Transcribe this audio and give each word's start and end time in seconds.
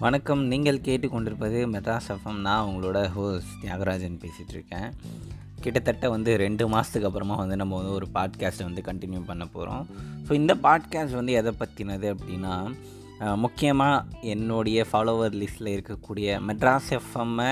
வணக்கம். 0.00 0.42
நீங்கள் 0.44 0.76
கேட்டுக்கொண்டிருப்பது 0.78 1.58
மெட்ராஸ் 1.72 2.08
எஃப்எம். 2.14 2.38
நான் 2.38 2.66
உங்களோட 2.66 2.98
ஹோஸ் 3.14 3.48
தியாகராஜன் 3.62 4.18
பேசிகிட்டு 4.22 4.54
இருக்கேன் 4.54 4.88
கிட்டத்தட்ட 5.60 6.08
வந்து 6.08 6.30
ரெண்டு 6.36 6.64
மாதத்துக்கு 6.68 7.08
அப்புறமா 7.08 7.36
வந்து 7.36 7.56
நம்ம 7.56 7.76
வந்து 7.76 7.92
ஒரு 7.92 8.06
பாட்காஸ்ட்டை 8.14 8.64
வந்து 8.64 8.82
கண்டினியூ 8.82 9.20
பண்ண 9.26 9.44
போகிறோம் 9.46 9.82
ஸோ 10.26 10.32
இந்த 10.32 10.54
பாட்காஸ்ட் 10.62 11.14
வந்து 11.14 11.32
எதை 11.32 11.52
பற்றினது 11.52 12.08
அப்படின்னா 12.14 12.54
முக்கியமாக 13.36 14.04
என்னுடைய 14.26 14.84
ஃபாலோவர் 14.90 15.34
லிஸ்ட்டில் 15.34 15.74
இருக்கக்கூடிய 15.76 16.38
மெட்ராஸ் 16.48 16.90
எஃப்எம்மை 16.98 17.50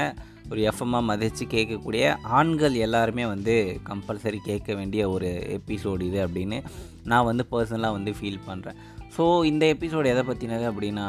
ஒரு 0.51 0.60
எஃப்எம்மாக 0.62 1.05
மதித்து 1.05 1.47
கேட்கக்கூடிய 1.47 2.05
ஆண்கள் 2.33 2.74
எல்லாருமே 2.80 3.27
வந்து 3.27 3.55
கம்பல்சரி 3.88 4.41
கேட்க 4.45 4.74
வேண்டிய 4.74 5.05
ஒரு 5.10 5.30
எபிசோடு 5.56 6.02
இது 6.02 6.20
அப்படின்னு 6.27 6.60
நான் 7.05 7.24
வந்து 7.24 7.47
பர்சனலாக 7.51 7.97
வந்து 7.98 8.12
ஃபீல் 8.12 8.47
பண்ணுறேன் 8.48 8.78
ஸோ 9.16 9.24
இந்த 9.45 9.65
எபிசோடு 9.74 10.06
எதை 10.06 10.24
பற்றினது 10.24 10.65
அப்படின்னா 10.70 11.09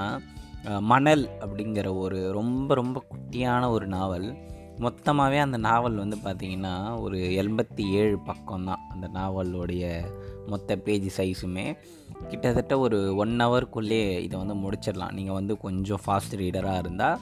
மணல் 0.80 1.30
அப்படிங்கிற 1.40 1.98
ஒரு 1.98 2.32
ரொம்ப 2.32 2.74
ரொம்ப 2.74 3.04
குட்டியான 3.12 3.70
ஒரு 3.70 3.88
நாவல். 3.88 4.36
மொத்தமாகவே 4.80 5.40
அந்த 5.40 5.58
நாவல் 5.58 5.96
வந்து 5.96 6.18
பார்த்திங்கன்னா 6.24 7.00
ஒரு 7.00 7.18
எண்பத்தி 7.18 7.90
ஏழு 7.92 8.20
பக்கம்தான் 8.26 8.84
அந்த 8.92 9.08
நாவலுடைய 9.14 10.06
மொத்த 10.48 10.76
பேஜ் 10.76 11.22
சைஸுமே. 11.22 11.78
கிட்டத்தட்ட 12.28 12.80
ஒரு 12.80 13.16
ஒன் 13.16 13.38
ஹவர்க்குள்ளே 13.40 14.20
இதை 14.20 14.40
வந்து 14.44 14.54
முடிச்சிடலாம். 14.54 15.12
நீங்கள் 15.12 15.34
வந்து 15.34 15.58
கொஞ்சம் 15.58 16.00
ஃபாஸ்ட் 16.08 16.36
ரீடராக 16.36 16.78
இருந்தால் 16.78 17.20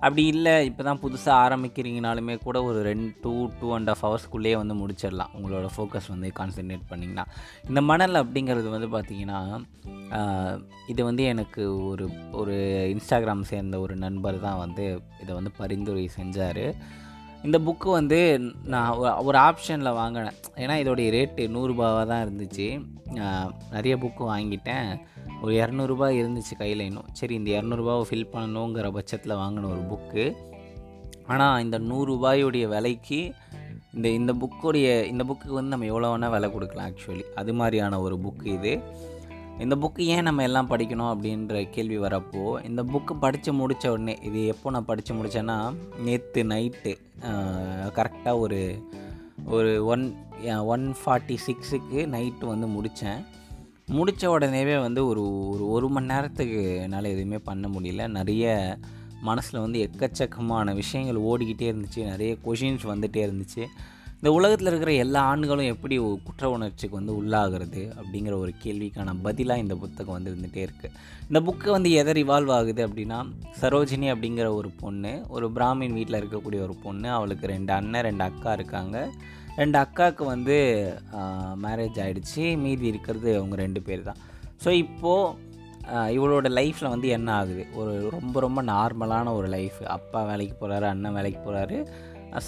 அப்படி 0.00 0.26
இல்லை 0.26 0.64
இப்போ 0.64 0.82
தான் 0.82 1.00
புதுசாக 1.02 1.52
ஆரம்பிக்கிறீங்கனாலுமே 1.52 2.38
கூட 2.38 2.62
ஒரு 2.62 2.82
ரெண்டு 2.82 3.14
டூ 3.20 3.50
டூ 3.60 3.74
அண்ட் 3.74 3.90
ஆஃப் 3.90 4.06
ஹவர்ஸ்க்குள்ளேயே 4.06 4.56
வந்து 4.56 4.74
முடிச்சிடலாம். 4.74 5.28
உங்களோட 5.42 5.66
ஃபோக்கஸ் 5.76 6.08
வந்து 6.08 6.32
கான்சென்ட்ரேட் 6.38 6.80
பண்ணிங்கன்னா. 6.90 7.24
இந்த 7.68 7.82
மணல் 7.82 8.14
அப்படிங்கிறது 8.14 8.70
வந்து 8.70 9.00
பார்த்திங்கன்னா 9.00 9.64
இது 10.88 11.04
வந்து 11.04 11.22
எனக்கு 11.22 11.84
ஒரு 11.84 12.10
ஒரு 12.32 12.54
இன்ஸ்டாகிராம் 12.96 13.42
சேர்ந்த 13.42 13.80
ஒரு 13.80 13.96
நண்பர் 13.96 14.40
தான் 14.40 14.58
வந்து 14.58 15.02
இதை 15.22 15.34
வந்து 15.34 15.50
பரிந்துரை 15.56 16.10
செஞ்சார். 16.16 16.74
இந்த 17.42 17.58
புக்கு 17.58 17.90
வந்து 17.90 18.40
நான் 18.64 18.90
ஒரு- 18.90 19.54
ஆப்ஷனில் 19.54 19.92
வாங்கினேன். 19.92 20.32
ஏன்னா 20.54 20.86
இதோடைய 20.86 21.12
ரேட்டு 21.14 21.56
நூறுரூபாவாக 21.56 22.06
தான் 22.06 22.26
இருந்துச்சு. 22.26 22.84
நிறைய 23.70 23.96
புக்கு 23.96 24.20
வாங்கிட்டேன். 24.20 24.98
ஒரு 25.42 25.52
இரநூறுபா 25.54 26.08
இருந்துச்சு 26.20 26.54
கையில் 26.56 26.80
இன்னும். 26.80 27.08
சரி 27.12 27.34
இந்த 27.34 27.50
இரநூறுபாவை 27.50 28.04
ஃபில் 28.08 28.32
பண்ணணுங்கிற 28.34 28.90
பட்சத்தில் 28.92 29.36
வாங்கின 29.36 29.66
ஒரு 29.66 29.82
புக்கு 29.82 30.24
ஆனால் 31.26 31.62
இந்த 31.62 31.78
நூறுரூபாயுடைய 31.78 32.66
விலைக்கு 32.68 33.20
இந்த 33.94 34.08
இந்த 34.08 34.32
புக்குடைய 34.32 34.88
இந்த 35.06 35.24
புக்கு 35.24 35.48
வந்து 35.52 35.70
நம்ம 35.70 35.86
எவ்வளோ 35.86 36.10
வேணால் 36.10 36.30
விலை 36.30 36.52
கொடுக்கலாம் 36.52 36.88
ஆக்சுவலி 36.90 37.24
அது 37.34 37.52
மாதிரியான 37.54 38.00
ஒரு 38.00 38.16
புக்கு 38.18 38.46
இது. 38.58 38.72
இந்த 39.58 39.76
புக்கு 39.76 40.02
ஏன் 40.06 40.22
நம்ம 40.22 40.42
எல்லாம் 40.42 40.70
படிக்கணும் 40.70 41.10
அப்படின்ற 41.12 41.70
கேள்வி 41.70 41.98
வரப்போ 41.98 42.62
இந்த 42.64 42.82
புக்கு 42.82 43.14
படித்து 43.18 43.52
முடித்த 43.52 43.92
உடனே 43.92 44.18
இது 44.22 44.46
எப்போ 44.46 44.70
நான் 44.70 44.84
படித்து 44.84 45.14
முடித்தேன்னா 45.14 45.56
நேற்று 46.04 46.44
நைட்டு 46.44 46.92
கரெக்டாக 47.96 48.38
ஒரு 48.38 48.60
ஒரு 49.46 49.84
ஒன் 49.84 50.04
ஒன் 50.66 50.94
ஃபார்ட்டி 51.00 51.36
சிக்ஸுக்கு 51.46 52.00
நைட்டு 52.06 52.46
வந்து 52.46 52.66
முடித்தேன் 52.66 53.20
முடித்த 53.90 54.38
உடனேவே 54.38 54.80
வந்து 54.80 55.06
ஒரு 55.06 55.48
ஒரு 55.48 55.68
ஒரு 55.68 55.88
மணி 55.88 56.06
நேரத்துக்கு 56.06 56.76
என்னால் 56.76 57.04
எதுவுமே 57.04 57.38
பண்ண 57.38 57.68
முடியல. 57.68 58.08
நிறைய 58.08 58.76
மனசில் 59.22 59.60
வந்து 59.60 59.90
எக்கச்சக்கமான 59.90 60.74
விஷயங்கள் 60.74 61.22
ஓடிக்கிட்டே 61.22 61.68
இருந்துச்சு. 61.72 62.04
நிறைய 62.04 62.36
கொஷின்ஸ் 62.44 62.86
வந்துகிட்டே 62.86 63.22
இருந்துச்சு. 63.28 63.64
இந்த 64.14 64.32
உலகத்தில் 64.32 64.66
இருக்கிற 64.66 64.92
எல்லா 64.92 65.20
ஆண்களும் 65.22 65.64
எப்படி 65.64 65.96
குற்ற 66.24 66.50
உணர்ச்சிக்கு 66.50 66.96
வந்து 66.96 67.12
உள்ளாகிறது 67.22 67.82
அப்படிங்கிற 68.00 68.34
ஒரு 68.38 68.52
கேள்விக்கான 68.62 69.14
பதிலாக 69.22 69.60
இந்த 69.60 69.74
புத்தகம் 69.74 70.14
வந்து 70.14 70.30
இருந்துகிட்டே 70.30 70.68
இருக்குது 70.68 70.96
இந்த 71.30 71.40
புக்கு 71.40 71.70
வந்து 71.70 71.90
எதை 71.90 72.22
ரிவால்வ் 72.22 72.52
ஆகுது 72.52 72.86
அப்படின்னா 72.86 73.18
சரோஜினி 73.60 74.08
அப்படிங்கிற 74.14 74.54
ஒரு 74.54 74.70
பொண்ணு 74.80 75.24
ஒரு 75.28 75.50
பிராமின் 75.54 75.92
வீட்டில் 75.92 76.24
இருக்கக்கூடிய 76.24 76.60
ஒரு 76.62 76.74
பொண்ணு 76.82 77.10
அவளுக்கு 77.10 77.46
ரெண்டு 77.46 77.72
அண்ணன் 77.72 78.02
ரெண்டு 78.02 78.24
அக்கா 78.24 78.52
இருக்காங்க. 78.52 79.10
ரெண்டு 79.60 79.76
அக்காவுக்கு 79.84 80.24
வந்து 80.34 80.56
மேரேஜ் 81.64 82.00
ஆகிடுச்சு 82.04 82.44
மீதி 82.64 82.86
இருக்கிறது 82.92 83.30
அவங்க 83.38 83.56
ரெண்டு 83.64 83.80
பேர் 83.86 84.08
தான். 84.10 84.20
ஸோ 84.64 84.70
இப்போது 84.84 85.48
இவளோட 86.16 86.48
லைஃப்பில் 86.58 86.92
வந்து 86.94 87.08
என்ன 87.16 87.28
ஆகுது? 87.40 87.62
ஒரு 87.80 87.92
ரொம்ப 88.14 88.36
ரொம்ப 88.46 88.60
நார்மலான 88.72 89.32
ஒரு 89.38 89.48
லைஃப் 89.54 89.78
அப்பா 89.96 90.20
வேலைக்கு 90.30 90.54
போகிறாரு 90.60 90.86
அண்ணன் 90.92 91.16
வேலைக்கு 91.18 91.40
போகிறாரு 91.46 91.78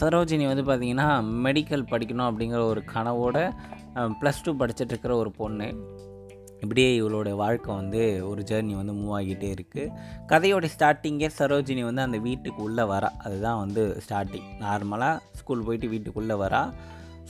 சரோஜினி 0.01 0.45
வந்து 0.51 0.65
பார்த்திங்கன்னா 0.69 1.09
மெடிக்கல் 1.47 1.91
படிக்கணும் 1.93 2.29
அப்படிங்கிற 2.31 2.61
ஒரு 2.73 2.83
கனவோட 2.95 3.39
ப்ளஸ் 4.21 4.45
டூ 4.45 4.53
படிச்சுட்டு 4.61 4.93
இருக்கிற 4.95 5.15
ஒரு 5.23 5.31
பொண்ணு. 5.41 5.69
இப்படியே 6.65 6.91
இவளோட 6.99 7.29
வாழ்க்கை 7.43 7.71
வந்து 7.81 8.03
ஒரு 8.31 8.41
ஜேர்னி 8.51 8.75
வந்து 8.81 8.93
மூவ் 8.99 9.15
ஆகிட்டே 9.19 9.49
இருக்குது 9.57 9.93
கதையோட 10.33 10.67
ஸ்டார்டிங்கே 10.75 11.29
சரோஜினி 11.39 11.83
வந்து 11.89 12.07
அந்த 12.07 12.19
வீட்டுக்கு 12.27 12.61
உள்ளே 12.69 12.85
வரா. 12.93 13.11
அதுதான் 13.25 13.61
வந்து 13.65 13.85
ஸ்டார்டிங் 14.05 14.49
நார்மலாக 14.65 15.17
ஸ்கூல் 15.41 15.67
போயிட்டு 15.69 15.89
வீட்டுக்குள்ளே 15.95 16.37
வரா. 16.45 16.63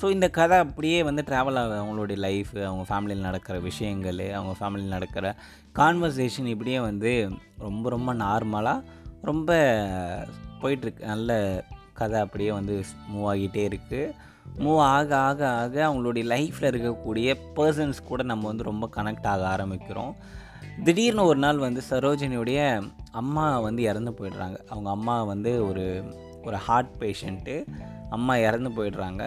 ஸோ 0.01 0.11
இந்த 0.11 0.29
கதை 0.39 0.57
அப்படியே 0.59 1.03
வந்து 1.09 1.23
ட்ராவல் 1.29 1.59
ஆகுது. 1.61 1.77
அவங்களுடைய 1.83 2.19
லைஃப் 2.27 2.53
அவங்க 2.69 2.85
ஃபேமிலியில் 2.91 3.27
நடக்கிற 3.29 3.57
விஷயங்கள் 3.59 4.21
அவங்க 4.39 4.55
ஃபேமிலியில் 4.61 4.97
நடக்கிற 4.97 5.35
கான்வர்சேஷன் 5.79 6.49
இப்படியே 6.55 6.81
வந்து 6.81 7.13
ரொம்ப 7.59 7.89
ரொம்ப 7.91 8.15
நார்மலாக 8.15 8.85
ரொம்ப 9.23 9.51
போயிட்டுருக்கு. 10.61 11.03
நல்ல 11.05 11.31
கதை 11.93 12.21
அப்படியே 12.21 12.53
வந்து 12.53 12.75
மூவ் 13.13 13.27
ஆகிட்டே 13.33 13.65
இருக்குது 13.71 14.31
மூவ் 14.59 14.81
ஆக 14.95 15.11
ஆக 15.29 15.41
ஆக 15.61 15.75
அவங்களுடைய 15.89 16.25
லைஃப்பில் 16.33 16.71
இருக்கக்கூடிய 16.71 17.35
பர்சன்ஸ் 17.57 18.01
கூட 18.05 18.23
நம்ம 18.23 18.47
வந்து 18.47 18.71
ரொம்ப 18.71 18.89
கனெக்ட் 18.97 19.29
ஆக 19.33 19.45
ஆரம்பிக்கிறோம். 19.55 20.15
திடீர்னு 20.85 21.25
ஒரு 21.25 21.39
நாள் 21.39 21.59
வந்து 21.59 21.81
சரோஜினியுடைய 21.91 22.61
அம்மா 23.21 23.47
வந்து 23.61 23.83
இறந்து 23.83 24.11
போயிடுறாங்க. 24.11 24.59
அவங்க 24.69 24.91
அம்மா 24.91 25.17
வந்து 25.33 25.53
ஒரு 25.69 25.85
ஒரு 26.45 26.57
ஹார்ட் 26.57 26.95
பேஷண்ட்டு 27.01 27.57
அம்மா 28.11 28.37
இறந்து 28.37 28.71
போயிடுறாங்க. 28.71 29.25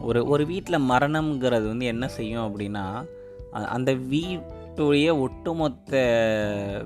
ஒரு 0.00 0.26
ஒரு 0.26 0.46
வீட்டில் 0.46 0.86
மரணம்ங்கிறது 0.88 1.66
வந்து 1.66 1.84
என்ன 1.84 2.08
செய்யும் 2.08 2.46
அப்படின்னா 2.46 3.04
அந்த 3.52 3.94
வீட்டுடைய 3.94 5.18
ஒட்டுமொத்த 5.18 5.92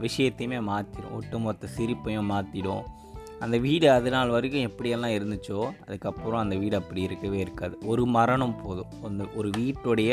விஷயத்தையுமே 0.00 0.58
மாற்றிடும் 0.66 1.14
ஒட்டுமொத்த 1.14 1.68
சிரிப்பையும் 1.78 2.30
மாற்றிடும் 2.30 2.84
அந்த 3.44 3.56
வீடு 3.66 3.86
அது 3.96 4.10
நாள் 4.14 4.34
வரைக்கும் 4.34 4.66
எப்படியெல்லாம் 4.68 5.14
இருந்துச்சோ 5.18 5.60
அதுக்கப்புறம் 5.86 6.40
அந்த 6.42 6.56
வீடு 6.62 6.76
அப்படி 6.80 7.00
இருக்கவே 7.08 7.38
இருக்காது. 7.44 7.74
ஒரு 7.92 8.02
மரணம் 8.16 8.58
போதும். 8.62 8.92
அந்த 9.08 9.24
ஒரு 9.38 9.50
வீட்டுடைய 9.58 10.12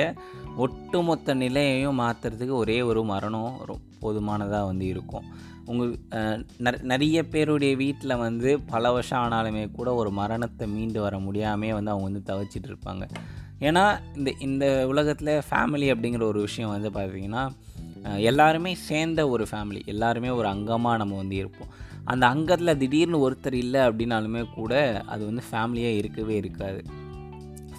ஒட்டுமொத்த 0.66 1.36
நிலையையும் 1.44 2.00
மாற்றுறதுக்கு 2.04 2.56
ஒரே 2.64 2.78
ஒரு 2.92 3.04
மரணம் 3.14 3.62
போதுமானதாக 4.04 4.70
வந்து 4.72 4.88
இருக்கும். 4.94 5.28
உங்கள் 5.72 5.94
நிறைய 6.92 7.18
பேருடைய 7.32 7.74
வீட்டில் 7.76 8.22
வந்து 8.26 8.50
பல 8.74 8.92
வருஷம் 8.96 9.24
ஆனாலுமே 9.24 9.64
கூட 9.78 9.90
ஒரு 10.02 10.12
மரணத்தை 10.20 10.66
மீண்டு 10.76 11.00
வர 11.06 11.16
முடியாமே 11.26 11.70
வந்து 11.78 11.92
அவங்க 11.94 12.08
வந்து 12.10 12.28
தவிச்சிட்டு 12.30 12.70
இருப்பாங்க. 12.72 13.06
ஏன்னா 13.68 13.84
இந்த 14.18 14.32
இந்த 14.48 14.66
உலகத்தில் 14.92 15.34
ஃபேமிலி 15.50 15.88
அப்படிங்கிற 15.94 16.24
ஒரு 16.32 16.42
விஷயம் 16.48 16.74
வந்து 16.76 16.90
பார்த்திங்கன்னா 16.98 17.44
எல்லாருமே 18.30 18.72
சேர்ந்த 18.90 19.22
ஒரு 19.34 19.46
ஃபேமிலி 19.52 19.82
எல்லாருமே 19.94 20.30
ஒரு 20.40 20.48
அங்கமாக 20.54 21.02
நம்ம 21.02 21.16
வந்து 21.16 21.36
இருப்போம். 21.36 21.72
அந்த 22.08 22.28
அங்கத்தில் 22.28 22.78
திடீர்னு 22.78 23.18
ஒருத்தர் 23.26 23.54
இல்லை 23.54 23.82
அப்படின்னாலுமே 23.82 24.42
கூட 24.54 24.74
அது 25.08 25.24
வந்து 25.26 25.44
ஃபேமிலியாக 25.50 25.98
இருக்கவே 25.98 26.36
இருக்காது. 26.36 26.82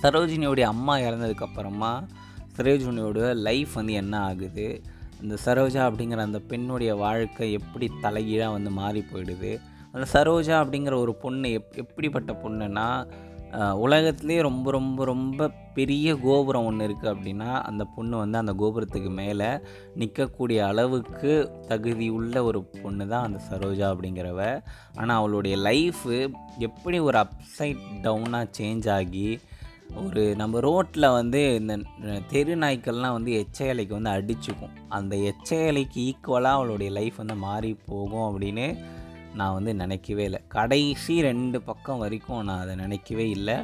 சரோஜினியோடைய 0.02 0.66
அம்மா 0.74 0.96
இறந்ததுக்கப்புறமா 0.96 1.92
சரோஜினியோட 2.56 3.36
லைஃப் 3.36 3.72
வந்து 3.74 3.92
என்ன 3.92 4.14
ஆகுது? 4.20 4.66
இந்த 5.22 5.36
சரோஜா 5.44 5.82
அப்படிங்கிற 5.88 6.16
அந்த 6.16 6.38
பெண்ணுடைய 6.38 6.94
வாழ்க்கை 6.94 7.52
எப்படி 7.52 7.90
தலைகீழாக 8.02 8.52
வந்து 8.52 8.70
மாறி 8.70 9.04
போயிடுது? 9.12 9.52
அந்த 9.92 10.06
சரோஜா 10.12 10.54
அப்படிங்கிற 10.62 10.94
ஒரு 10.94 11.14
பொண்ணு 11.14 11.52
எப் 11.52 11.72
எப்படிப்பட்ட 11.74 12.32
பொண்ணுன்னா 12.44 12.88
உலகத்துலேயே 13.56 14.40
ரொம்ப 14.40 14.70
ரொம்ப 14.70 15.04
ரொம்ப 15.04 15.48
பெரிய 15.74 16.16
கோபுரம் 16.16 16.64
ஒன்று 16.64 16.88
இருக்குது 16.88 17.12
அப்படின்னா 17.14 17.60
அந்த 17.60 17.84
பொண்ணு 17.84 18.16
வந்து 18.16 18.38
அந்த 18.38 18.52
கோபுரத்துக்கு 18.52 19.10
மேலே 19.10 19.58
நிற்கக்கூடிய 19.96 20.56
அளவுக்கு 20.56 21.50
தகுதி 21.68 22.08
உள்ள 22.08 22.44
ஒரு 22.44 22.62
பொண்ணு 22.64 23.08
தான் 23.08 23.24
அந்த 23.24 23.40
சரோஜா 23.50 23.86
அப்படிங்கிறவ. 23.92 24.62
ஆனால் 24.94 25.16
அவளுடைய 25.16 25.56
லைஃபு 25.56 26.34
எப்படி 26.58 26.98
ஒரு 26.98 27.18
அப்சைட் 27.18 27.84
டவுனாக 28.02 28.50
சேஞ்ச் 28.58 28.90
ஆகி 28.90 29.38
ஒரு 29.96 30.36
நம்ம 30.36 30.60
ரோட்டில் 30.60 31.08
வந்து 31.10 31.54
இந்த 31.54 31.78
தெரு 32.28 32.56
நாய்க்கள்லாம் 32.56 33.12
வந்து 33.12 33.46
எச்சையலைக்கு 33.46 34.00
வந்து 34.00 34.10
அடிச்சுக்கும். 34.10 34.74
அந்த 34.88 35.16
எச்சையலைக்கு 35.16 36.12
ஈக்குவலாக 36.12 36.58
அவளுடைய 36.60 36.92
லைஃப் 36.92 37.16
வந்து 37.16 37.34
மாறி 37.34 37.76
போகும் 37.86 38.26
அப்படின்னு 38.28 38.78
நான் 39.34 39.52
வந்து 39.52 39.74
நினைக்கவே 39.74 40.24
இல்லை. 40.24 40.40
கடைசி 40.48 41.20
ரெண்டு 41.20 41.62
பக்கம் 41.62 41.98
வரைக்கும் 41.98 42.44
நான் 42.44 42.60
அதை 42.60 42.74
நினைக்கவே 42.74 43.28
இல்லை. 43.28 43.56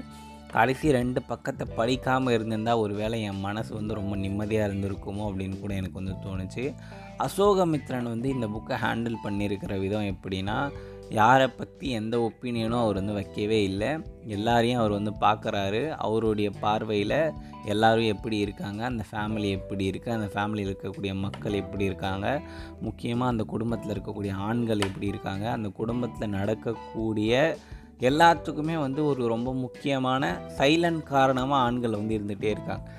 கடைசி 0.53 0.91
ரெண்டு 0.91 1.23
பக்கத்தை 1.23 1.67
படிக்காமல் 1.77 2.35
இருந்திருந்தால் 2.35 2.77
ஒரு 2.77 2.95
வேளை 2.95 3.23
என் 3.23 3.41
மனசு 3.41 3.75
வந்து 3.75 3.95
ரொம்ப 3.95 4.17
நிம்மதியாக 4.17 4.73
இருந்திருக்குமோ 4.73 5.25
அப்படின்னு 5.31 5.61
கூட 5.61 5.75
எனக்கு 5.75 6.05
வந்து 6.05 6.15
தோணுச்சு. 6.27 6.75
அசோகமித்ரன் 7.19 8.03
வந்து 8.03 8.29
இந்த 8.29 8.47
புக்கை 8.47 8.77
ஹேண்டில் 8.77 9.17
பண்ணியிருக்கிற 9.25 9.81
விதம் 9.81 10.15
எப்படின்னா 10.15 10.71
யாரை 11.11 11.49
பற்றி 11.49 11.91
எந்த 11.91 12.19
ஒப்பீனியனும் 12.19 12.81
அவர் 12.81 12.95
வந்து 12.95 13.13
வைக்கவே 13.13 13.63
இல்லை. 13.63 13.89
எல்லாரையும் 14.27 14.79
அவர் 14.79 14.91
வந்து 14.91 15.11
பார்க்குறாரு. 15.21 15.89
அவருடைய 15.89 16.51
பார்வையில் 16.51 17.33
எல்லோரும் 17.65 18.05
எப்படி 18.05 18.39
இருக்காங்க? 18.39 18.85
அந்த 18.85 19.05
ஃபேமிலி 19.13 19.51
எப்படி 19.51 19.91
இருக்குது 19.91 20.09
அந்த 20.09 20.31
ஃபேமிலியில் 20.35 20.71
இருக்கக்கூடிய 20.71 21.15
மக்கள் 21.15 21.53
எப்படி 21.53 21.85
இருக்காங்க? 21.85 22.41
முக்கியமாக 22.81 23.31
அந்த 23.31 23.45
குடும்பத்தில் 23.45 24.01
இருக்கக்கூடிய 24.01 24.33
ஆண்கள் 24.33 24.79
எப்படி 24.79 25.07
இருக்காங்க? 25.07 25.51
அந்த 25.51 25.69
குடும்பத்தில் 25.69 26.31
நடக்கக்கூடிய 26.31 27.57
எல்லாத்துக்குமே 28.01 28.79
வந்து 28.79 29.07
ஒரு 29.07 29.27
ரொம்ப 29.27 29.55
முக்கியமான 29.55 30.39
சைலண்ட் 30.59 31.03
காரணமாக 31.03 31.63
ஆண்கள் 31.63 31.91
வந்து 31.91 32.19
இருந்துகிட்டே 32.19 32.45
இருக்காங்க. 32.45 32.91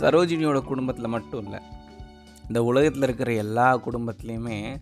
சரோஜினியோட 0.00 0.62
குடும்பத்தில் 0.62 1.08
மட்டும் 1.08 1.44
இல்லை 1.44 1.60
இந்த 2.48 2.64
உலகத்தில் 2.64 3.02
இருக்கிற 3.02 3.32
எல்லா 3.32 3.76
குடும்பத்துலேயுமே 3.76 4.76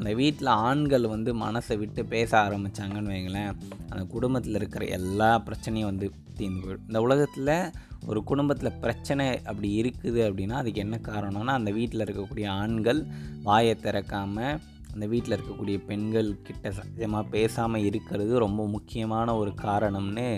அந்த 0.00 0.14
வீட்டில் 0.14 0.46
ஆண்கள் 0.46 1.06
வந்து 1.06 1.34
மனசை 1.34 1.78
விட்டு 1.78 2.04
பேச 2.04 2.38
ஆரம்பித்தாங்கன்னு 2.38 3.10
வைங்களேன் 3.14 3.50
அந்த 3.88 4.04
குடும்பத்தில் 4.08 4.54
இருக்கிற 4.54 4.84
எல்லா 4.84 5.42
பிரச்சனையும் 5.46 5.90
வந்து 5.90 6.10
தீர்ந்து 6.34 6.60
போயிடும். 6.60 6.86
இந்த 6.86 7.00
உலகத்தில் 7.00 7.70
ஒரு 8.06 8.24
குடும்பத்தில் 8.24 8.78
பிரச்சனை 8.80 9.42
அப்படி 9.42 9.70
இருக்குது 9.80 10.20
அப்படின்னா 10.28 10.52
அதுக்கு 10.52 10.80
என்ன 10.80 11.00
காரணம்னா 11.02 11.54
அந்த 11.58 11.70
வீட்டில் 11.70 12.04
இருக்கக்கூடிய 12.04 12.48
ஆண்கள் 12.48 13.06
வாயை 13.42 13.76
திறக்காமல் 13.82 14.58
அந்த 14.92 15.06
வீட்டில் 15.06 15.36
இருக்கக்கூடிய 15.36 15.84
பெண்கள் 15.86 16.42
கிட்ட 16.42 16.70
சத்தியமாக 16.70 17.28
பேசாமல் 17.28 17.84
இருக்கிறது 17.84 18.38
ரொம்ப 18.38 18.66
முக்கியமான 18.66 19.36
ஒரு 19.36 19.54
காரணம்னு 19.62 20.28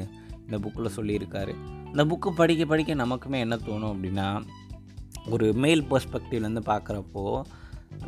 இந்த 0.44 0.58
புக்கில் 0.58 0.94
சொல்லியிருக்காரு. 0.96 1.54
இந்த 1.86 2.04
புக்கு 2.04 2.30
படிக்க 2.34 2.64
படிக்க 2.64 2.94
நமக்குமே 2.94 3.38
என்ன 3.38 3.56
தோணும் 3.56 3.92
அப்படின்னா 3.94 4.28
ஒரு 5.30 5.52
மேல் 5.52 5.82
பர்ஸ்பெக்டிவ்லேருந்து 5.82 6.62
பார்க்குறப்போ 6.66 7.42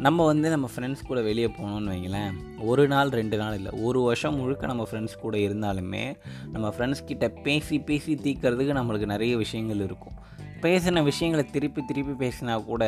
நம்ம 0.06 0.24
வந்து 0.24 0.48
நம்ம 0.50 0.68
ஃப்ரெண்ட்ஸ் 0.72 1.06
கூட 1.08 1.20
வெளியே 1.28 1.48
போகணுன்னு 1.56 1.92
வைங்களேன் 1.92 2.34
ஒரு 2.70 2.84
நாள் 2.92 3.10
ரெண்டு 3.18 3.36
நாள் 3.36 3.56
இல்லை 3.58 3.72
ஒரு 3.86 4.00
வருஷம் 4.00 4.38
முழுக்க 4.40 4.72
நம்ம 4.72 4.86
ஃப்ரெண்ட்ஸ் 4.90 5.20
கூட 5.24 5.36
இருந்தாலுமே 5.46 6.04
நம்ம 6.54 6.72
ஃப்ரெண்ட்ஸ் 6.76 7.04
கிட்ட 7.10 7.28
பேசி 7.46 7.78
பேசி 7.90 8.14
தீக்கிறதுக்கு 8.24 8.78
நம்மளுக்கு 8.80 9.12
நிறைய 9.14 9.36
விஷயங்கள் 9.36 9.84
இருக்கும். 9.88 10.16
பேசின 10.64 11.02
விஷயங்களை 11.10 11.44
திருப்பி 11.50 11.80
திருப்பி 11.84 12.16
பேசினா 12.24 12.56
கூட 12.64 12.84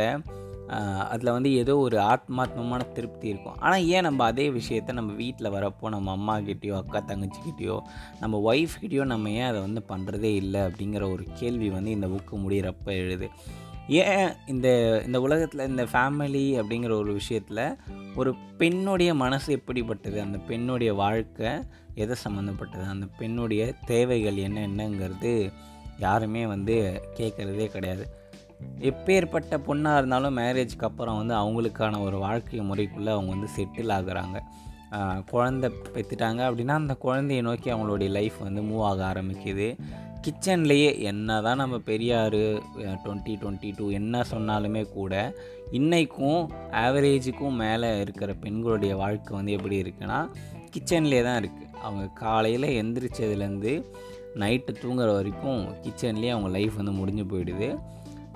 அதில் 1.14 1.32
வந்து 1.34 1.50
ஏதோ 1.52 1.74
ஒரு 1.78 1.96
ஆத்மாத்மமான 2.12 2.86
திருப்தி 2.94 3.26
இருக்கும். 3.32 3.58
ஆனால் 3.60 3.84
ஏன் 3.96 4.06
நம்ம 4.08 4.24
அதே 4.24 4.46
விஷயத்த 4.50 4.96
நம்ம 4.98 5.12
வீட்டில் 5.12 5.52
வரப்போ 5.56 5.90
நம்ம 5.94 6.14
அம்மாக்கிட்டேயோ 6.16 6.76
அக்கா 6.80 7.00
தங்கச்சிக்கிட்டேயோ 7.10 7.76
நம்ம 8.20 8.40
ஒய்ஃப்கிட்டேயோ 8.50 9.04
நம்ம 9.12 9.30
ஏன் 9.30 9.48
அதை 9.50 9.60
வந்து 9.60 9.82
பண்ணுறதே 9.88 10.32
இல்லை 10.42 10.60
அப்படிங்கிற 10.60 11.04
ஒரு 11.12 11.26
கேள்வி 11.40 11.68
வந்து 11.68 11.90
இந்த 11.90 12.06
புக்கு 12.06 12.40
முடிகிறப்ப 12.44 12.88
எழுது. 12.94 13.28
ஏன் 13.88 14.32
இந்த 14.46 14.68
இந்த 15.06 15.20
உலகத்தில் 15.20 15.68
இந்த 15.68 15.84
ஃபேமிலி 15.84 16.62
அப்படிங்கிற 16.62 16.92
ஒரு 16.92 17.12
விஷயத்தில் 17.12 17.76
ஒரு 18.16 18.34
பெண்ணுடைய 18.58 19.14
மனசு 19.14 19.52
எப்படிப்பட்டது? 19.52 20.20
அந்த 20.20 20.38
பெண்ணுடைய 20.38 20.94
வாழ்க்கை 20.94 21.48
எதை 21.94 22.16
சம்மந்தப்பட்டது 22.24 22.88
அந்த 22.88 23.06
பெண்ணுடைய 23.18 23.74
தேவைகள் 23.86 24.36
என்ன 24.36 24.66
என்னங்கிறது 24.66 25.52
யாருமே 25.98 26.46
வந்து 26.46 27.02
கேட்குறதே 27.16 27.66
கிடையாது. 27.66 28.06
எப்பேற்பட்ட 28.80 29.54
பொண்ணாக 29.66 29.96
இருந்தாலும் 29.96 30.36
மேரேஜ்க்கு 30.36 30.84
அப்புறம் 30.84 31.16
வந்து 31.16 31.34
அவங்களுக்கான 31.34 32.02
ஒரு 32.02 32.18
வாழ்க்கை 32.18 32.60
முறைக்குள்ளே 32.60 33.08
அவங்க 33.08 33.34
வந்து 33.34 33.48
செட்டில் 33.56 33.94
ஆகுறாங்க. 33.98 34.40
குழந்த 35.32 35.70
பெற்றுட்டாங்க 35.94 36.40
அப்படின்னா 36.48 36.68
அந்த 36.68 36.94
குழந்தையை 36.94 37.44
நோக்கி 37.44 37.72
அவங்களுடைய 37.72 38.08
லைஃப் 38.08 38.36
வந்து 38.38 38.62
மூவ் 38.62 38.82
ஆக 38.82 39.12
ஆரம்பிக்குது. 39.12 39.78
கிச்சன்லேயே 40.26 41.00
என்ன 41.00 41.40
தான் 41.42 41.56
நம்ம 41.56 41.78
பெரியார் 41.78 42.36
டுவெண்ட்டி 43.04 43.34
டுவெண்ட்டி 43.40 43.72
டூ 43.76 43.90
என்ன 43.90 44.22
சொன்னாலுமே 44.30 44.82
கூட 44.90 45.34
இன்றைக்கும் 45.70 46.40
ஆவரேஜுக்கும் 46.70 47.56
மேலே 47.56 48.00
இருக்கிற 48.00 48.34
பெண்களுடைய 48.34 48.96
வாழ்க்கை 48.96 49.36
வந்து 49.36 49.52
எப்படி 49.52 49.82
இருக்குன்னா 49.82 50.18
கிச்சன்லேயே 50.72 51.22
தான் 51.22 51.38
இருக்குது 51.42 51.70
அவங்க 51.82 52.06
காலையில் 52.14 52.68
எந்திரிச்சதுலேருந்து 52.82 53.84
நைட்டு 54.34 54.74
தூங்குற 54.82 55.12
வரைக்கும் 55.14 55.62
கிச்சன்லேயே 55.82 56.28
அவங்க 56.28 56.48
லைஃப் 56.48 56.74
வந்து 56.74 56.92
முடிஞ்சு 56.92 57.24
போயிடுது. 57.24 57.68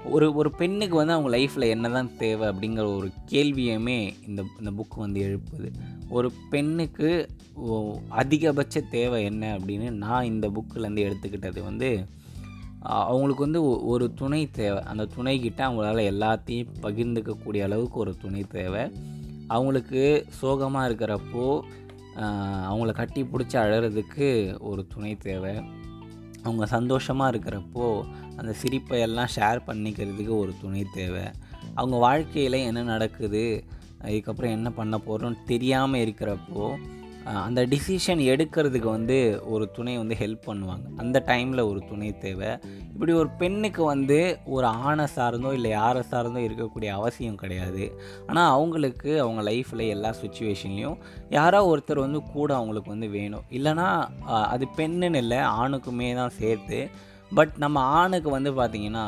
ஒரு 0.05 0.35
ஒரு 0.35 0.51
பெண்ணுக்கு 0.51 0.97
வந்து 0.97 1.13
அவங்க 1.13 1.37
லைஃப்பில் 1.37 1.69
என்ன 1.69 1.89
தான் 1.91 2.17
தேவை 2.17 2.49
அப்படிங்கிற 2.49 2.97
ஒரு 2.97 3.11
கேள்வியுமே 3.31 4.15
இந்த 4.27 4.43
இந்த 4.59 4.71
புக்கு 4.71 4.97
வந்து 4.97 5.21
எழுப்புது. 5.29 5.69
ஒரு 6.09 6.33
பெண்ணுக்கு 6.51 7.29
அதிகபட்ச 8.09 8.81
தேவை 8.91 9.25
என்ன 9.25 9.59
அப்படின்னு 9.59 9.91
நான் 9.91 10.25
இந்த 10.25 10.49
புக்கிலேருந்து 10.49 11.05
எடுத்துக்கிட்டது 11.09 11.63
வந்து 11.63 12.07
அவங்களுக்கு 12.83 13.43
வந்து 13.43 13.63
ஒரு 13.87 14.15
துணை 14.15 14.51
தேவை. 14.51 14.83
அந்த 14.83 15.09
துணைக்கிட்ட 15.17 15.61
அவங்களால 15.67 16.05
எல்லாத்தையும் 16.13 16.73
பகிர்ந்துக்கக்கூடிய 16.83 17.63
அளவுக்கு 17.63 17.99
ஒரு 17.99 18.17
துணை 18.17 18.43
தேவை. 18.43 18.91
அவங்களுக்கு 19.47 20.27
சோகமாக 20.41 20.89
இருக்கிறப்போ 20.89 21.61
அவங்கள 22.71 22.93
கட்டி 22.93 23.23
பிடிச்சி 23.23 23.57
அழகிறதுக்கு 23.65 24.59
ஒரு 24.61 24.87
துணை 24.87 25.17
தேவை. 25.17 25.55
அவங்க 26.43 26.67
சந்தோஷமாக 26.67 27.37
இருக்கிறப்போ 27.37 28.03
அந்த 28.37 28.53
சிரிப்பை 28.53 29.01
எல்லாம் 29.01 29.33
ஷேர் 29.37 29.59
பண்ணிக்கிறதுக்கு 29.67 30.39
ஒரு 30.39 30.53
துணை 30.61 30.87
தேவை. 30.93 31.23
அவங்க 31.75 31.97
வாழ்க்கையில் 31.97 32.53
என்ன 32.53 32.83
நடக்குது 32.83 33.65
அதுக்கப்புறம் 33.99 34.51
என்ன 34.51 34.71
பண்ண 34.71 34.99
போகிறோன்னு 34.99 35.45
தெரியாமல் 35.47 36.01
இருக்கிறப்போ 36.01 36.77
அந்த 37.47 37.61
டிசிஷன் 37.73 38.21
எடுக்கிறதுக்கு 38.33 38.89
வந்து 38.97 39.17
ஒரு 39.53 39.65
துணை 39.77 39.95
வந்து 40.01 40.17
ஹெல்ப் 40.21 40.47
பண்ணுவாங்க. 40.49 40.87
அந்த 41.03 41.17
டைமில் 41.31 41.63
ஒரு 41.71 41.81
துணை 41.91 42.09
தேவை. 42.25 42.51
இப்படி 42.93 43.13
ஒரு 43.21 43.31
பெண்ணுக்கு 43.41 43.83
வந்து 43.91 44.19
ஒரு 44.55 44.67
ஆணை 44.87 45.07
சார்ந்தோ 45.17 45.51
இல்லை 45.59 45.71
யாரை 45.71 46.03
சார்ந்தோ 46.13 46.41
இருக்கக்கூடிய 46.47 46.91
அவசியம் 46.99 47.41
கிடையாது. 47.43 47.85
ஆனால் 48.29 48.53
அவங்களுக்கு 48.57 49.11
அவங்க 49.25 49.43
லைஃப்பில் 49.51 49.85
எல்லா 49.97 50.13
சுச்சுவேஷன்லேயும் 50.23 50.99
யாரோ 51.39 51.61
ஒருத்தர் 51.73 52.05
வந்து 52.07 52.23
கூட 52.37 52.51
அவங்களுக்கு 52.59 52.95
வந்து 52.95 53.11
வேணும். 53.19 53.47
இல்லைனா 53.59 53.89
அது 54.55 54.67
பெண்ணுன்னு 54.81 55.23
இல்லை 55.25 55.41
ஆணுக்குமே 55.63 56.11
தான் 56.21 56.39
சேர்த்து. 56.41 56.81
பட் 57.33 57.55
நம்ம 57.65 57.81
ஆணுக்கு 58.01 58.31
வந்து 58.39 58.53
பார்த்திங்கன்னா 58.61 59.07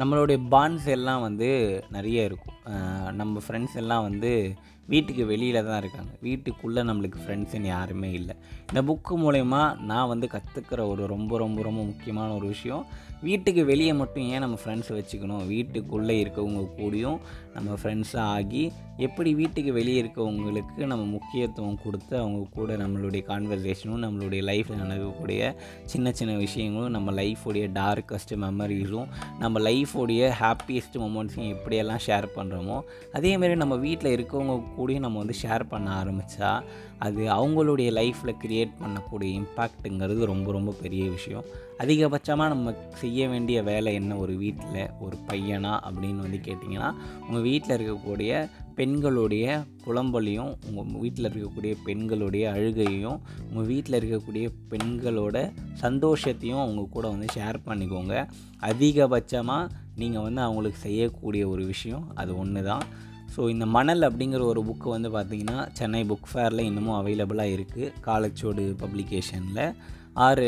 நம்மளுடைய 0.00 0.38
பாண்ட்ஸ் 0.52 0.86
எல்லாம் 0.96 1.24
வந்து 1.26 1.48
நிறைய 1.96 2.28
இருக்கும். 2.28 2.58
நம்ம 3.20 3.40
ஃப்ரெண்ட்ஸ் 3.46 3.76
எல்லாம் 3.80 4.06
வந்து 4.10 4.30
வீட்டுக்கு 4.86 5.26
வெளியில் 5.26 5.64
தான் 5.64 5.78
இருக்காங்க. 5.78 6.10
வீட்டுக்குள்ளே 6.20 6.82
நம்மளுக்கு 6.82 7.18
ஃப்ரெண்ட்ஸுன்னு 7.26 7.66
யாருமே 7.66 8.10
இல்லை. 8.10 8.36
இந்த 8.74 8.82
புக்கு 8.92 9.12
மூலயமா 9.12 9.80
நான் 9.80 10.08
வந்து 10.08 10.28
கற்றுக்கிற 10.32 10.88
ஒரு 10.88 11.06
ரொம்ப 11.06 11.38
ரொம்ப 11.38 11.62
ரொம்ப 11.62 11.82
முக்கியமான 11.82 12.34
ஒரு 12.34 12.46
விஷயம் 12.46 12.86
வீட்டுக்கு 13.24 13.64
வெளியே 13.64 13.92
மட்டும் 13.92 14.26
ஏன் 14.28 14.38
நம்ம 14.38 14.56
ஃப்ரெண்ட்ஸை 14.62 14.94
வச்சுக்கணும்? 14.94 15.46
வீட்டுக்குள்ளே 15.46 16.14
இருக்கவங்க 16.24 16.62
கூடயும் 16.78 17.18
நம்ம 17.54 17.76
ஃப்ரெண்ட்ஸாக 17.82 18.32
ஆகி 18.36 18.62
எப்படி 18.96 19.30
வீட்டுக்கு 19.34 19.72
வெளியே 19.72 20.00
இருக்கவங்களுக்கு 20.02 20.82
நம்ம 20.86 21.04
முக்கியத்துவம் 21.06 21.78
கொடுத்து 21.84 22.14
அவங்க 22.18 22.40
கூட 22.54 22.76
நம்மளுடைய 22.76 23.22
கான்வர்சேஷனும் 23.28 24.04
நம்மளுடைய 24.04 24.42
லைஃப்பில் 24.42 24.82
நடக்கக்கூடிய 24.82 25.40
சின்ன 25.84 26.12
சின்ன 26.12 26.36
விஷயங்களும் 26.36 26.90
நம்ம 26.90 27.12
லைஃபோடைய 27.12 27.66
டார்க்கஸ்ட் 27.74 28.34
மெமரிஸும் 28.36 29.10
நம்ம 29.38 29.60
லைஃபோடைய 29.60 30.30
ஹாப்பியஸ்ட் 30.40 30.98
மூமெண்ட்ஸையும் 30.98 31.52
எப்படியெல்லாம் 31.54 32.04
ஷேர் 32.06 32.28
பண்ணுறோமோ 32.36 32.78
அதேமாரி 33.12 33.56
நம்ம 33.56 33.76
வீட்டில் 33.76 34.14
இருக்கவங்க 34.16 34.56
கூடயும் 34.78 35.06
நம்ம 35.06 35.18
வந்து 35.18 35.38
ஷேர் 35.42 35.64
பண்ண 35.68 35.88
ஆரம்பித்தா 36.02 36.52
அது 37.04 37.22
அவங்களுடைய 37.36 37.88
லைஃப்பில் 37.98 38.38
க்ரியேட் 38.42 38.72
பண்ணக்கூடிய 38.80 39.30
இம்பேக்ட்டுங்கிறது 39.40 40.22
ரொம்ப 40.32 40.48
ரொம்ப 40.52 40.72
பெரிய 40.82 41.04
விஷயம். 41.10 41.46
அதிகபட்சமாக 41.78 42.52
நம்ம 42.54 42.74
செய்ய 42.94 43.28
வேண்டிய 43.28 43.58
வேலை 43.68 43.90
என்ன? 44.00 44.16
ஒரு 44.16 44.34
வீட்டில் 44.42 44.90
ஒரு 45.00 45.16
பையனா? 45.28 45.72
அப்படின்னு 45.86 46.24
வந்து 46.26 46.40
கேட்டிங்கன்னா 46.48 46.90
உங்கள் 47.28 47.46
வீட்டில் 47.48 47.74
இருக்கக்கூடிய 47.76 48.32
பெண்களுடைய 48.74 49.46
புலம்பலையும் 49.84 50.52
உங்கள் 50.68 51.00
வீட்டில் 51.00 51.28
இருக்கக்கூடிய 51.30 51.72
பெண்களுடைய 51.84 52.44
அழுகையும் 52.50 53.18
உங்கள் 53.48 53.68
வீட்டில் 53.72 53.98
இருக்கக்கூடிய 54.00 54.46
பெண்களோட 54.70 55.36
சந்தோஷத்தையும் 55.84 56.62
அவங்க 56.64 56.84
கூட 56.90 57.06
வந்து 57.08 57.28
ஷேர் 57.36 57.58
பண்ணிக்கோங்க. 57.66 58.14
அதிகபட்சமாக 58.70 59.70
நீங்கள் 60.02 60.22
வந்து 60.22 60.40
அவங்களுக்கு 60.40 60.78
செய்யக்கூடிய 60.78 61.42
ஒரு 61.48 61.64
விஷயம் 61.64 62.06
அது 62.14 62.32
ஒன்று 62.38 62.62
தான் 62.62 62.84
ஸோ 63.34 63.42
இந்த 63.52 63.66
மணல் 63.76 64.02
அப்படிங்கிற 64.08 64.42
ஒரு 64.52 64.60
புக்கு 64.66 64.88
வந்து 64.94 65.08
பார்த்திங்கன்னா 65.14 65.58
சென்னை 65.78 66.02
புக் 66.10 66.28
ஃபேரில் 66.30 66.66
இன்னமும் 66.68 66.98
அவைலபிளாக 66.98 67.54
இருக்குது 67.56 67.92
காலச்சோடு 68.06 68.64
பப்ளிகேஷனில் 68.82 69.64
ஆறு 70.26 70.44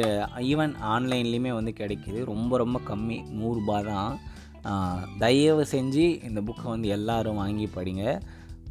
ஈவன் 0.51 0.75
ஆன்லைன்லேயுமே 0.95 1.53
வந்து 1.59 1.73
கிடைக்கிது. 1.81 2.21
ரொம்ப 2.33 2.53
ரொம்ப 2.63 2.79
கம்மி. 2.91 3.19
நூறுரூபா 3.39 3.79
தான். 3.93 4.13
தயவு 5.19 5.65
செஞ்சு 5.73 6.05
இந்த 6.29 6.41
புக்கை 6.49 6.67
வந்து 6.75 6.89
எல்லோரும் 6.97 7.41
வாங்கி 7.43 7.67
படிங்க. 7.77 8.05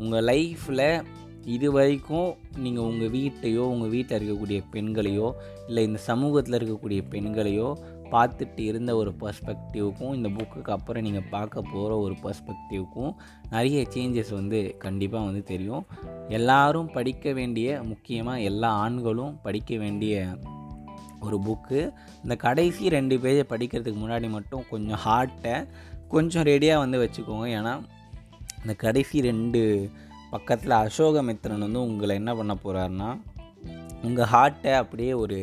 உங்கள் 0.04 0.26
லைஃப்பில் 0.32 0.88
இது 1.56 1.68
வரைக்கும் 1.72 2.30
நீங்கள் 2.64 2.88
உங்கள் 2.92 3.12
வீட்டையோ 3.18 3.64
உங்கள் 3.74 3.92
வீட்டில் 3.96 4.18
இருக்கக்கூடிய 4.20 4.60
பெண்களையோ 4.76 5.28
இல்லை 5.68 5.82
இந்த 5.90 6.00
சமூகத்தில் 6.10 6.58
இருக்கக்கூடிய 6.60 7.02
பெண்களையோ 7.14 7.68
பார்த்துட்டு 8.16 8.60
இருந்த 8.60 8.96
ஒரு 8.96 9.14
பர்ஸ்பெக்டிவ்க்கும் 9.20 10.14
இந்த 10.14 10.30
புக்குக்கு 10.30 10.72
அப்புறம் 10.78 11.04
நீங்கள் 11.04 11.30
பார்க்க 11.30 11.62
போகிற 11.74 11.98
ஒரு 11.98 12.16
பர்ஸ்பெக்டிவ்க்கும் 12.24 13.14
நிறைய 13.50 13.86
சேஞ்சஸ் 13.96 14.34
வந்து 14.34 14.76
கண்டிப்பாக 14.80 15.26
வந்து 15.26 15.44
தெரியும். 15.44 15.86
எல்லாரும் 16.30 16.92
படிக்க 16.92 17.34
வேண்டிய 17.34 17.82
முக்கியமாக 17.84 18.42
எல்லா 18.42 18.72
ஆண்களும் 18.86 19.36
படிக்க 19.42 19.78
வேண்டிய 19.78 20.38
ஒரு 21.20 21.38
புக்கு 21.46 21.80
இந்த 22.24 22.36
கடைசி 22.36 22.90
ரெண்டு 22.90 23.16
பேஜை 23.18 23.44
படிக்கிறதுக்கு 23.50 24.00
முன்னாடி 24.02 24.30
மட்டும் 24.30 24.64
கொஞ்சம் 24.70 25.00
ஹார்ட்டை 25.06 25.68
கொஞ்சம் 26.08 26.44
ரெடியாக 26.44 26.78
வந்து 26.78 26.98
வச்சுக்கோங்க. 27.04 27.46
ஏன்னா 27.60 27.74
இந்த 28.62 28.74
கடைசி 28.74 29.22
ரெண்டு 29.22 29.62
பக்கத்தில் 30.30 30.72
அசோகமித்திரன் 30.72 31.66
வந்து 31.66 31.82
உங்களை 31.82 32.16
என்ன 32.16 32.36
பண்ண 32.36 32.54
போகிறாருன்னா 32.64 33.10
உங்கள் 34.06 34.30
ஹார்ட்டை 34.34 34.74
அப்படியே 34.82 35.14
ஒரு 35.24 35.38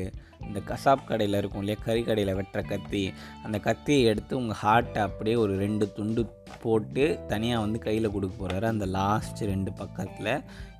இந்த 0.46 0.60
கசாப் 0.68 1.08
கடையில் 1.08 1.36
இருக்கும் 1.38 1.62
இல்லையா? 1.62 1.78
கறி 1.84 2.00
கடையில் 2.02 2.36
வெட்டுற 2.38 2.60
கத்தி. 2.70 3.02
அந்த 3.44 3.56
கத்தியை 3.58 4.00
எடுத்து 4.04 4.32
உங்கள் 4.40 4.58
ஹார்ட்டை 4.62 5.00
அப்படியே 5.02 5.36
ஒரு 5.36 5.52
ரெண்டு 5.56 5.84
துண்டு 5.92 6.22
போட்டு 6.62 7.04
தனியாக 7.28 7.64
வந்து 7.64 7.78
கையில் 7.78 8.12
கொடுக்க 8.12 8.34
போகிறாரு 8.36 8.66
அந்த 8.72 8.86
லாஸ்ட் 8.96 9.40
ரெண்டு 9.52 9.72
பக்கத்தில். 9.72 10.32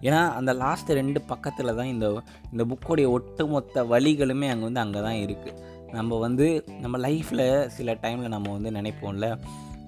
ஏன்னா 0.03 0.21
அந்த 0.39 0.53
லாஸ்ட் 0.62 0.91
ரெண்டு 1.01 1.21
பக்கத்தில் 1.33 1.77
தான் 1.79 1.93
இந்த 1.95 2.07
இந்த 2.53 2.65
புக்கோடைய 2.73 3.09
ஒட்டுமொத்த 3.11 3.85
வழிகளுமே 3.85 4.49
அங்கே 4.53 4.67
வந்து 4.69 4.85
அங்கே 4.85 5.03
தான் 5.09 5.21
இருக்குது 5.27 5.59
நம்ம 5.99 6.19
வந்து 6.19 6.47
நம்ம 6.81 6.99
லைஃப்பில் 7.07 7.47
சில 7.69 7.95
டைமில் 8.05 8.35
நம்ம 8.37 8.51
வந்து 8.53 8.71
நினைப்போம்ல 8.71 9.29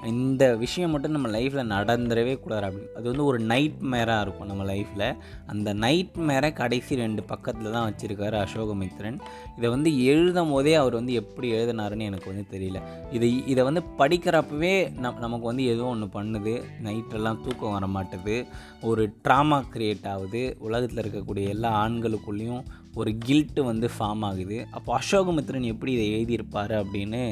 இந்த 0.06 0.44
விஷயம் 0.56 0.90
மட்டும் 0.90 1.14
நம்ம 1.16 1.28
லைஃப்பில் 1.28 1.70
நடந்துடவே 1.72 2.40
கூடாது 2.40 2.66
அப்படின்னு. 2.66 2.96
அது 2.98 3.06
வந்து 3.10 3.24
ஒரு 3.24 3.38
நைட் 3.38 3.78
மேராக 3.92 4.20
இருக்கும் 4.20 4.46
நம்ம 4.46 4.64
லைஃப்பில் 4.64 5.16
அந்த 5.46 5.72
நைட் 5.72 6.16
மேரை 6.28 6.52
கடைசி 6.52 6.94
ரெண்டு 6.94 7.22
பக்கத்தில் 7.22 7.70
தான் 7.70 7.86
வச்சுருக்காரு 7.90 8.36
அசோகமித்ரன் 8.44 9.18
இதை 9.56 9.70
வந்து 9.70 10.04
எழுதும் 10.04 10.50
போதே 10.50 10.74
அவர் 10.74 10.94
வந்து 10.94 11.12
எப்படி 11.12 11.52
எழுதினாருன்னு 11.52 12.08
எனக்கு 12.10 12.32
வந்து 12.32 12.46
தெரியல. 12.56 12.80
இதை 13.12 13.46
இதை 13.46 13.64
வந்து 13.64 13.82
படிக்கிறப்பவே 13.98 14.74
நம் 14.98 15.18
நமக்கு 15.18 15.46
வந்து 15.46 15.64
ஏதோ 15.64 15.84
ஒன்று 15.94 16.08
பண்ணுது. 16.20 16.54
நைட்டெல்லாம் 16.84 17.42
தூக்கம் 17.46 17.76
வர 17.76 17.86
மாட்டுது. 17.96 18.46
ஒரு 18.82 19.14
ட்ராமா 19.28 19.60
க்ரியேட் 19.74 20.08
ஆகுது. 20.08 20.56
உலகத்தில் 20.58 21.02
இருக்கக்கூடிய 21.04 21.48
எல்லா 21.48 21.86
ஆண்களுக்குள்ளேயும் 21.86 22.64
ஒரு 22.94 23.10
கில்ட்டு 23.26 23.60
வந்து 23.64 23.90
ஃபார்ம் 23.98 24.24
ஆகுது. 24.30 24.66
அப்போ 24.70 24.98
அசோகமித்ரன் 24.98 25.70
எப்படி 25.72 25.92
இதை 25.92 26.06
எழுதியிருப்பார் 26.16 26.74
அப்படின்னு 26.82 27.22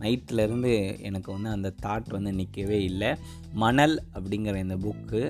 நைட்லேருந்து 0.00 0.72
எனக்கு 1.02 1.28
வந்து 1.32 1.48
அந்த 1.56 1.70
தாட் 1.82 2.10
வந்து 2.16 2.32
நிற்கவே 2.32 2.78
இல்லை. 2.90 3.10
மணல் 3.64 3.96
அப்படிங்கிற 4.14 4.56
இந்த 4.66 4.76
புக்கு 4.86 5.22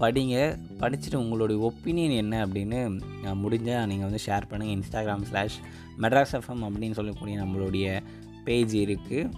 படிங்க. 0.00 0.34
படிச்சுட்டு 0.80 1.16
உங்களுடைய 1.16 1.58
ஒப்பீனியன் 1.68 2.18
என்ன 2.22 2.34
அப்படின்னு 2.46 2.80
முடிஞ்சால் 3.42 3.88
நீங்கள் 3.90 4.08
வந்து 4.08 4.20
ஷேர் 4.26 4.48
பண்ணுங்கள் 4.50 4.76
இன்ஸ்டாகிராம் 4.76 5.26
ஸ்லாஷ் 5.30 5.58
மெட்ராஸ் 6.02 6.34
எஃப்எம் 6.38 6.64
அப்படின்னு 6.68 6.98
சொல்லக்கூடிய 6.98 7.36
நம்மளுடைய 7.42 7.86
பேஜ் 8.44 8.74
இருக்குது 8.84 9.30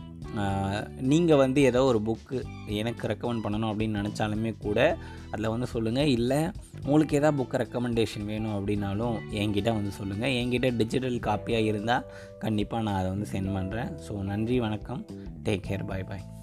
நீங்கள் 1.00 1.36
வந்து 1.36 1.62
ஏதோ 1.62 1.84
ஒரு 1.84 2.02
புக்கு 2.02 2.42
எனக்கு 2.66 3.06
ரெக்கமெண்ட் 3.06 3.44
பண்ணணும் 3.44 3.70
அப்படின்னு 3.72 4.00
நினச்சாலுமே 4.00 4.56
கூட 4.58 4.98
அதில் 5.30 5.48
வந்து 5.48 5.66
சொல்லுங்கள் 5.66 6.06
இல்லை 6.06 6.50
உங்களுக்கு 6.84 7.16
எதாவது 7.16 7.44
புக்கு 7.44 7.56
ரெக்கமெண்டேஷன் 7.56 8.24
வேணும் 8.24 8.56
அப்படின்னாலும் 8.58 9.18
என்கிட்ட 9.30 9.74
வந்து 9.74 9.90
சொல்லுங்கள் 9.90 10.30
என்கிட்ட 10.30 10.76
டிஜிட்டல் 10.76 11.20
காப்பியாக 11.20 11.64
இருந்தால் 11.64 12.04
கண்டிப்பாக 12.38 12.82
நான் 12.82 12.94
அதை 12.94 13.10
வந்து 13.10 13.30
சென்ட் 13.32 13.54
பண்ணுறேன் 13.56 13.92
ஸோ 14.08 14.22
நன்றி 14.22 14.60
வணக்கம். 14.60 15.04
டேக் 15.44 15.68
கேர் 15.68 15.84
பாய் 15.84 16.04
பாய் 16.04 16.37